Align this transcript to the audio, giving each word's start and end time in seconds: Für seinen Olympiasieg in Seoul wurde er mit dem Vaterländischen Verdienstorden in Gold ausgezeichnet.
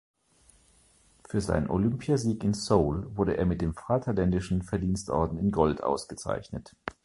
Für 1.29 1.41
seinen 1.41 1.69
Olympiasieg 1.69 2.43
in 2.43 2.55
Seoul 2.55 3.15
wurde 3.15 3.37
er 3.37 3.45
mit 3.45 3.61
dem 3.61 3.75
Vaterländischen 3.75 4.63
Verdienstorden 4.63 5.37
in 5.37 5.51
Gold 5.51 5.83
ausgezeichnet. 5.83 6.75